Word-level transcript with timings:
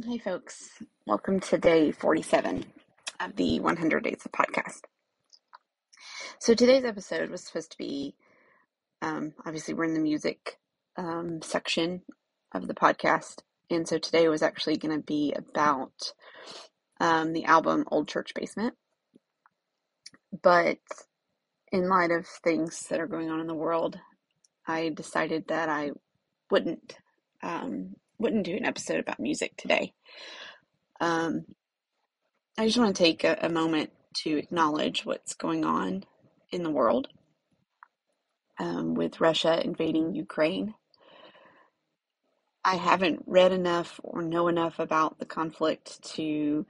Hey, 0.00 0.16
folks. 0.16 0.82
Welcome 1.06 1.40
to 1.40 1.58
day 1.58 1.92
47 1.92 2.64
of 3.20 3.36
the 3.36 3.60
100 3.60 4.02
Days 4.02 4.22
of 4.24 4.32
Podcast. 4.32 4.84
So, 6.38 6.54
today's 6.54 6.86
episode 6.86 7.28
was 7.28 7.44
supposed 7.44 7.72
to 7.72 7.76
be 7.78 8.14
um, 9.02 9.34
obviously, 9.44 9.74
we're 9.74 9.84
in 9.84 9.92
the 9.92 10.00
music 10.00 10.58
um, 10.96 11.42
section 11.42 12.00
of 12.52 12.68
the 12.68 12.74
podcast. 12.74 13.40
And 13.68 13.86
so, 13.86 13.98
today 13.98 14.28
was 14.28 14.40
actually 14.40 14.78
going 14.78 14.96
to 14.96 15.04
be 15.04 15.34
about 15.36 16.14
um, 16.98 17.34
the 17.34 17.44
album 17.44 17.84
Old 17.88 18.08
Church 18.08 18.32
Basement. 18.34 18.72
But 20.42 20.78
in 21.70 21.90
light 21.90 22.12
of 22.12 22.26
things 22.26 22.86
that 22.88 22.98
are 22.98 23.06
going 23.06 23.30
on 23.30 23.40
in 23.40 23.46
the 23.46 23.52
world, 23.54 23.98
I 24.66 24.88
decided 24.88 25.48
that 25.48 25.68
I 25.68 25.90
wouldn't 26.50 26.96
um, 27.42 27.96
wouldn't 28.22 28.46
do 28.46 28.56
an 28.56 28.64
episode 28.64 29.00
about 29.00 29.20
music 29.20 29.56
today. 29.56 29.92
Um, 31.00 31.44
I 32.56 32.66
just 32.66 32.78
want 32.78 32.94
to 32.94 33.02
take 33.02 33.24
a, 33.24 33.36
a 33.42 33.48
moment 33.48 33.90
to 34.18 34.38
acknowledge 34.38 35.04
what's 35.04 35.34
going 35.34 35.64
on 35.64 36.04
in 36.50 36.62
the 36.62 36.70
world 36.70 37.08
um, 38.58 38.94
with 38.94 39.20
Russia 39.20 39.60
invading 39.64 40.14
Ukraine. 40.14 40.74
I 42.64 42.76
haven't 42.76 43.24
read 43.26 43.52
enough 43.52 43.98
or 44.04 44.22
know 44.22 44.46
enough 44.46 44.78
about 44.78 45.18
the 45.18 45.26
conflict 45.26 46.00
to, 46.14 46.64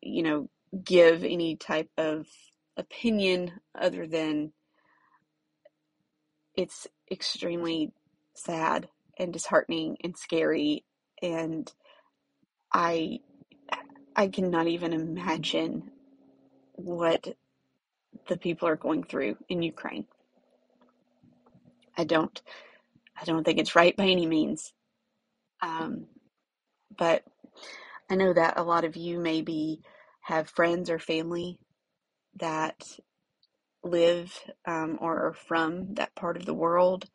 you 0.00 0.22
know, 0.22 0.48
give 0.82 1.24
any 1.24 1.56
type 1.56 1.90
of 1.98 2.26
opinion 2.76 3.52
other 3.78 4.06
than 4.06 4.52
it's 6.54 6.86
extremely 7.10 7.92
sad 8.34 8.88
and 9.18 9.32
disheartening 9.32 9.96
and 10.04 10.16
scary 10.16 10.84
and 11.22 11.72
I 12.72 13.20
I 14.16 14.28
cannot 14.28 14.66
even 14.66 14.92
imagine 14.92 15.90
what 16.74 17.28
the 18.28 18.36
people 18.36 18.68
are 18.68 18.76
going 18.76 19.04
through 19.04 19.36
in 19.48 19.62
Ukraine. 19.62 20.06
I 21.96 22.04
don't 22.04 22.40
I 23.20 23.24
don't 23.24 23.44
think 23.44 23.58
it's 23.58 23.76
right 23.76 23.96
by 23.96 24.06
any 24.06 24.26
means. 24.26 24.72
Um, 25.62 26.06
but 26.96 27.24
I 28.10 28.16
know 28.16 28.32
that 28.32 28.58
a 28.58 28.62
lot 28.62 28.84
of 28.84 28.96
you 28.96 29.18
maybe 29.18 29.80
have 30.22 30.48
friends 30.48 30.90
or 30.90 30.98
family 30.98 31.58
that 32.38 32.82
live 33.82 34.38
um, 34.66 34.98
or 35.00 35.28
are 35.28 35.34
from 35.34 35.94
that 35.94 36.14
part 36.14 36.36
of 36.36 36.46
the 36.46 36.54
world, 36.54 37.08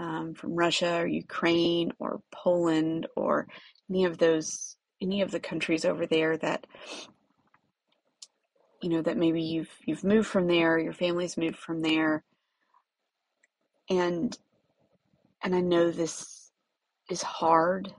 um, 0.00 0.32
from 0.32 0.54
Russia 0.54 1.02
or 1.02 1.06
Ukraine 1.06 1.92
or 1.98 2.22
Poland 2.32 3.06
or 3.16 3.46
any 3.90 4.06
of 4.06 4.16
those, 4.16 4.76
any 5.02 5.20
of 5.20 5.30
the 5.30 5.40
countries 5.40 5.84
over 5.84 6.06
there 6.06 6.38
that 6.38 6.66
you 8.82 8.88
know 8.88 9.02
that 9.02 9.18
maybe 9.18 9.42
you've 9.42 9.70
you've 9.84 10.02
moved 10.02 10.26
from 10.26 10.46
there, 10.46 10.78
your 10.78 10.94
family's 10.94 11.36
moved 11.36 11.58
from 11.58 11.82
there, 11.82 12.24
and 13.90 14.36
and 15.42 15.54
I 15.54 15.60
know 15.60 15.90
this 15.90 16.50
is 17.10 17.20
hard. 17.20 17.94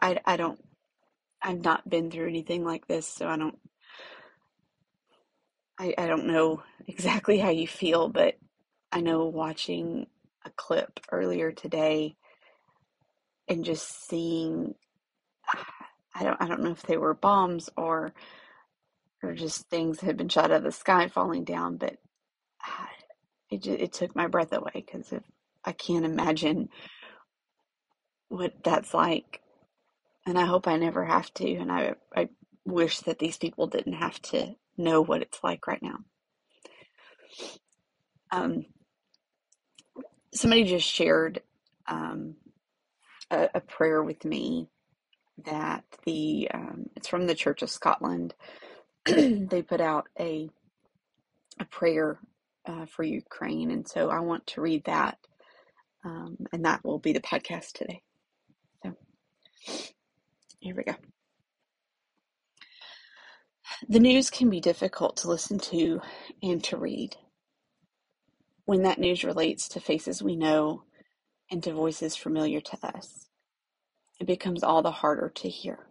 I 0.00 0.20
I 0.24 0.36
don't 0.36 0.64
I've 1.42 1.64
not 1.64 1.90
been 1.90 2.12
through 2.12 2.28
anything 2.28 2.64
like 2.64 2.86
this, 2.86 3.08
so 3.08 3.26
I 3.26 3.36
don't 3.36 3.58
I, 5.80 5.94
I 5.98 6.06
don't 6.06 6.28
know 6.28 6.62
exactly 6.86 7.38
how 7.38 7.50
you 7.50 7.66
feel, 7.66 8.08
but 8.08 8.36
I 8.92 9.00
know 9.00 9.24
watching 9.24 10.06
a 10.44 10.50
clip 10.50 11.00
earlier 11.10 11.52
today 11.52 12.16
and 13.48 13.64
just 13.64 14.08
seeing 14.08 14.74
I 16.14 16.24
don't 16.24 16.40
I 16.40 16.46
don't 16.48 16.62
know 16.62 16.70
if 16.70 16.82
they 16.82 16.96
were 16.96 17.14
bombs 17.14 17.70
or 17.76 18.12
or 19.22 19.34
just 19.34 19.68
things 19.68 19.98
that 19.98 20.06
had 20.06 20.16
been 20.16 20.28
shot 20.28 20.50
out 20.50 20.58
of 20.58 20.62
the 20.64 20.72
sky 20.72 21.08
falling 21.08 21.44
down, 21.44 21.76
but 21.76 21.96
it 23.50 23.62
just, 23.62 23.80
it 23.80 23.92
took 23.92 24.14
my 24.14 24.26
breath 24.26 24.52
away 24.52 24.72
because 24.74 25.12
I 25.64 25.72
can't 25.72 26.04
imagine 26.04 26.68
what 28.28 28.62
that's 28.62 28.92
like, 28.92 29.40
and 30.26 30.38
I 30.38 30.44
hope 30.44 30.66
I 30.66 30.76
never 30.76 31.04
have 31.04 31.32
to, 31.34 31.54
and 31.54 31.70
I 31.72 31.94
I 32.14 32.28
wish 32.64 33.00
that 33.00 33.18
these 33.18 33.38
people 33.38 33.66
didn't 33.66 33.94
have 33.94 34.20
to 34.22 34.54
know 34.76 35.00
what 35.02 35.22
it's 35.22 35.42
like 35.42 35.66
right 35.66 35.82
now. 35.82 35.98
Um, 38.32 38.66
somebody 40.34 40.64
just 40.64 40.88
shared 40.88 41.42
um, 41.86 42.34
a, 43.30 43.48
a, 43.54 43.60
prayer 43.60 44.02
with 44.02 44.24
me 44.24 44.68
that 45.44 45.84
the 46.04 46.48
um, 46.52 46.86
it's 46.96 47.08
from 47.08 47.26
the 47.26 47.34
Church 47.34 47.62
of 47.62 47.70
Scotland. 47.70 48.34
they 49.04 49.62
put 49.62 49.80
out 49.80 50.08
a 50.18 50.48
a 51.60 51.64
prayer 51.66 52.18
uh, 52.66 52.86
for 52.86 53.02
Ukraine, 53.02 53.70
and 53.70 53.86
so 53.86 54.10
I 54.10 54.20
want 54.20 54.46
to 54.48 54.60
read 54.60 54.84
that, 54.84 55.18
um, 56.04 56.38
and 56.52 56.64
that 56.64 56.84
will 56.84 56.98
be 56.98 57.12
the 57.12 57.20
podcast 57.20 57.72
today. 57.72 58.02
So 58.82 58.94
here 60.60 60.74
we 60.74 60.84
go. 60.84 60.94
The 63.88 64.00
news 64.00 64.30
can 64.30 64.50
be 64.50 64.60
difficult 64.60 65.16
to 65.18 65.28
listen 65.28 65.58
to 65.58 66.00
and 66.42 66.62
to 66.64 66.76
read 66.76 67.16
when 68.66 68.82
that 68.82 68.98
news 68.98 69.24
relates 69.24 69.68
to 69.70 69.80
faces 69.80 70.22
we 70.22 70.36
know 70.36 70.84
and 71.50 71.62
to 71.64 71.72
voices 71.72 72.16
familiar 72.16 72.60
to 72.60 72.78
us. 72.86 73.28
It 74.20 74.26
becomes 74.26 74.62
all 74.62 74.82
the 74.82 74.90
harder 74.90 75.30
to 75.36 75.48
hear. 75.48 75.88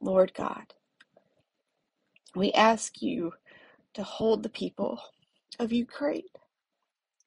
Lord 0.00 0.34
God, 0.34 0.74
we 2.34 2.52
ask 2.52 3.02
you 3.02 3.34
to 3.94 4.02
hold 4.04 4.42
the 4.42 4.48
people 4.50 5.00
of 5.58 5.72
Ukraine 5.72 6.22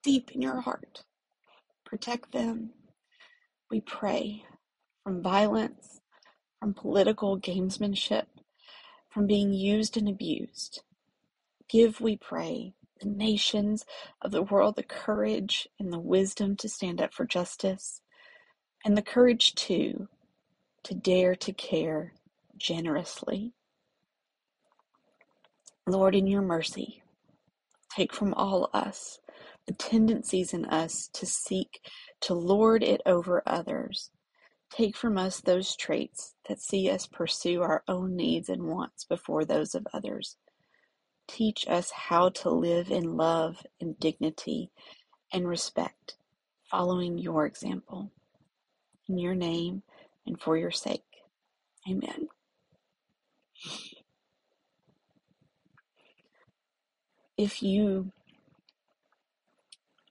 deep 0.03 0.31
in 0.33 0.41
your 0.41 0.61
heart. 0.61 1.03
Protect 1.85 2.31
them, 2.31 2.71
we 3.71 3.81
pray, 3.81 4.43
from 5.03 5.21
violence, 5.23 6.01
from 6.59 6.73
political 6.73 7.39
gamesmanship, 7.39 8.25
from 9.09 9.27
being 9.27 9.53
used 9.53 9.97
and 9.97 10.09
abused. 10.09 10.81
Give, 11.69 12.01
we 12.01 12.17
pray, 12.17 12.73
the 13.01 13.09
nations 13.09 13.85
of 14.21 14.31
the 14.31 14.43
world 14.43 14.75
the 14.75 14.83
courage 14.83 15.67
and 15.79 15.91
the 15.91 15.99
wisdom 15.99 16.55
to 16.57 16.69
stand 16.69 17.01
up 17.01 17.13
for 17.13 17.25
justice, 17.25 18.01
and 18.83 18.97
the 18.97 19.01
courage, 19.01 19.55
too, 19.55 20.07
to 20.83 20.93
dare 20.93 21.35
to 21.35 21.53
care 21.53 22.13
generously. 22.57 23.53
Lord, 25.87 26.15
in 26.15 26.27
your 26.27 26.41
mercy, 26.41 27.03
take 27.95 28.13
from 28.13 28.33
all 28.33 28.69
us 28.73 29.19
the 29.67 29.73
tendencies 29.73 30.53
in 30.53 30.65
us 30.65 31.09
to 31.13 31.25
seek 31.25 31.79
to 32.21 32.33
lord 32.33 32.83
it 32.83 33.01
over 33.05 33.41
others. 33.45 34.11
Take 34.71 34.95
from 34.95 35.17
us 35.17 35.41
those 35.41 35.75
traits 35.75 36.35
that 36.47 36.59
see 36.59 36.89
us 36.89 37.07
pursue 37.07 37.61
our 37.61 37.83
own 37.87 38.15
needs 38.15 38.49
and 38.49 38.63
wants 38.63 39.05
before 39.05 39.45
those 39.45 39.75
of 39.75 39.87
others. 39.93 40.37
Teach 41.27 41.65
us 41.67 41.91
how 41.91 42.29
to 42.29 42.49
live 42.49 42.91
in 42.91 43.17
love 43.17 43.65
and 43.81 43.99
dignity 43.99 44.69
and 45.33 45.47
respect, 45.47 46.15
following 46.69 47.17
your 47.17 47.45
example. 47.45 48.11
In 49.07 49.17
your 49.17 49.35
name 49.35 49.83
and 50.25 50.39
for 50.39 50.57
your 50.57 50.71
sake. 50.71 51.03
Amen. 51.89 52.27
If 57.37 57.61
you 57.61 58.11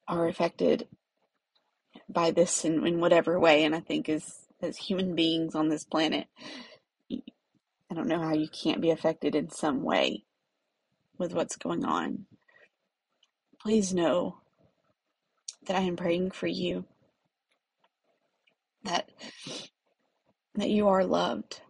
are 0.06 0.28
affected 0.28 0.86
by 2.08 2.30
this 2.30 2.64
in, 2.64 2.86
in 2.86 3.00
whatever 3.00 3.40
way, 3.40 3.64
and 3.64 3.74
I 3.74 3.80
think 3.80 4.08
as 4.08 4.46
as 4.60 4.76
human 4.76 5.14
beings 5.14 5.54
on 5.54 5.68
this 5.68 5.84
planet, 5.84 6.26
I 7.10 7.94
don't 7.94 8.08
know 8.08 8.20
how 8.20 8.34
you 8.34 8.48
can't 8.48 8.80
be 8.80 8.90
affected 8.90 9.34
in 9.34 9.50
some 9.50 9.82
way 9.82 10.24
with 11.18 11.32
what's 11.32 11.56
going 11.56 11.84
on. 11.84 12.26
Please 13.60 13.94
know 13.94 14.38
that 15.66 15.76
I 15.76 15.80
am 15.80 15.96
praying 15.96 16.32
for 16.32 16.46
you. 16.46 16.84
That 18.84 19.08
that 20.56 20.70
you 20.70 20.88
are 20.88 21.04
loved 21.04 21.60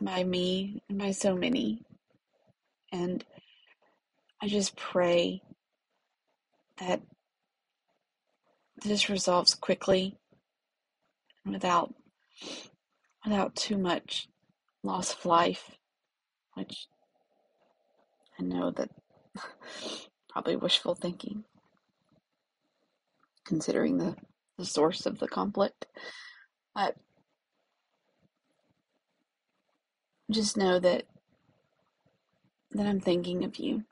by 0.00 0.22
me 0.24 0.82
and 0.88 0.98
by 0.98 1.12
so 1.12 1.34
many. 1.34 1.82
And 2.92 3.24
I 4.42 4.48
just 4.48 4.76
pray 4.76 5.42
that 6.78 7.00
this 8.84 9.08
resolves 9.08 9.54
quickly 9.54 10.16
and 11.44 11.52
without 11.52 11.94
without 13.24 13.56
too 13.56 13.76
much 13.76 14.28
loss 14.82 15.12
of 15.12 15.24
life, 15.26 15.70
which 16.54 16.86
I 18.38 18.42
know 18.44 18.70
that 18.72 18.90
probably 20.28 20.56
wishful 20.56 20.94
thinking, 20.94 21.44
considering 23.46 23.98
the, 23.98 24.16
the 24.58 24.64
source 24.64 25.06
of 25.06 25.18
the 25.18 25.28
conflict. 25.28 25.86
But 26.74 26.96
just 30.30 30.56
know 30.56 30.78
that 30.78 31.04
that 32.72 32.86
I'm 32.86 33.00
thinking 33.00 33.44
of 33.44 33.56
you, 33.56 33.84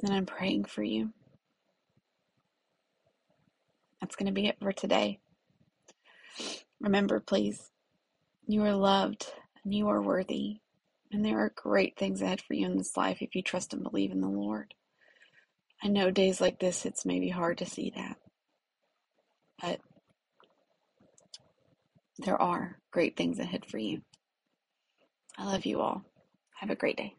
that 0.00 0.12
I'm 0.12 0.26
praying 0.26 0.64
for 0.66 0.82
you. 0.82 1.12
That's 4.00 4.16
going 4.16 4.26
to 4.26 4.32
be 4.32 4.46
it 4.46 4.56
for 4.60 4.72
today. 4.72 5.18
Remember, 6.80 7.20
please, 7.20 7.70
you 8.46 8.62
are 8.62 8.74
loved 8.74 9.26
and 9.64 9.74
you 9.74 9.88
are 9.88 10.00
worthy 10.02 10.60
and 11.12 11.24
there 11.24 11.38
are 11.38 11.52
great 11.54 11.96
things 11.98 12.22
ahead 12.22 12.40
for 12.40 12.54
you 12.54 12.66
in 12.66 12.76
this 12.76 12.96
life 12.96 13.18
if 13.20 13.34
you 13.34 13.42
trust 13.42 13.72
and 13.72 13.82
believe 13.82 14.10
in 14.12 14.20
the 14.20 14.28
Lord. 14.28 14.74
I 15.82 15.88
know 15.88 16.10
days 16.10 16.40
like 16.40 16.58
this, 16.58 16.86
it's 16.86 17.04
maybe 17.06 17.28
hard 17.28 17.58
to 17.58 17.66
see 17.66 17.92
that, 17.96 18.16
but 19.60 19.80
there 22.18 22.40
are 22.40 22.78
great 22.92 23.16
things 23.16 23.38
ahead 23.38 23.66
for 23.66 23.78
you. 23.78 24.00
I 25.38 25.44
love 25.44 25.66
you 25.66 25.80
all. 25.80 26.02
Have 26.60 26.70
a 26.70 26.76
great 26.76 26.96
day. 26.96 27.14